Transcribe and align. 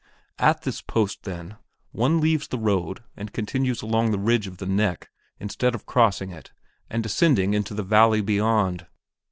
At 0.39 0.63
this 0.63 0.81
post, 0.81 1.25
then, 1.25 1.57
one 1.91 2.19
leaves 2.19 2.47
the 2.47 2.57
road 2.57 3.03
and 3.15 3.31
continues 3.31 3.83
along 3.83 4.09
the 4.09 4.17
ridge 4.17 4.47
of 4.47 4.57
the 4.57 4.65
"neck" 4.65 5.11
instead 5.39 5.75
of 5.75 5.85
crossing 5.85 6.31
it 6.31 6.51
and 6.89 7.03
descending 7.03 7.53
into 7.53 7.75
the 7.75 7.83
valley 7.83 8.21
beyond. 8.21 8.87